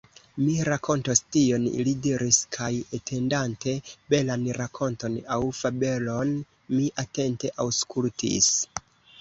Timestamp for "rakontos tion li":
0.67-1.91